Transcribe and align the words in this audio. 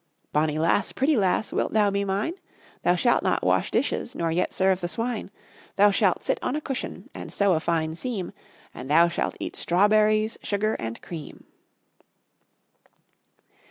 Bonny 0.33 0.57
lass, 0.57 0.91
pretty 0.91 1.15
lass, 1.15 1.53
Wilt 1.53 1.73
thou 1.73 1.91
be 1.91 2.03
mine? 2.03 2.33
Thou 2.81 2.95
shalt 2.95 3.21
not 3.21 3.43
wash 3.45 3.69
dishes 3.69 4.15
Nor 4.15 4.31
yet 4.31 4.51
serve 4.51 4.81
the 4.81 4.87
swine. 4.87 5.29
Thou 5.75 5.91
shalt 5.91 6.23
sit 6.23 6.39
on 6.41 6.55
a 6.55 6.59
cushion 6.59 7.07
And 7.13 7.31
sew 7.31 7.53
a 7.53 7.59
fine 7.59 7.93
seam, 7.93 8.31
And 8.73 8.89
thou 8.89 9.09
shalt 9.09 9.37
eat 9.39 9.55
strawberries, 9.55 10.39
Sugar 10.41 10.73
and 10.79 10.99
cream. 11.03 11.43